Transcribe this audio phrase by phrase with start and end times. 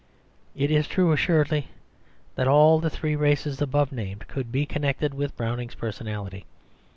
[0.55, 1.67] It is true, assuredly,
[2.33, 6.47] that all the three races above named could be connected with Browning's personality.